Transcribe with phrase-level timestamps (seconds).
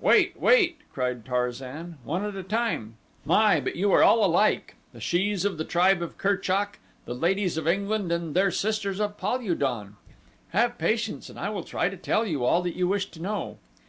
[0.00, 2.94] "Wait, wait," cried Tarzan; "one at a time.
[3.24, 7.56] My, but you are all alike the shes of the tribe of Kerchak, the ladies
[7.56, 9.96] of England, and their sisters of Pal ul don.
[10.50, 13.58] Have patience and I will try to tell you all that you wish to know.